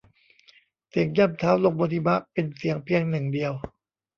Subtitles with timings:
[0.89, 3.53] เสียงย่ำเท้าลงบนหิมะเป็นเสียงเพียงหนึ่งเดียว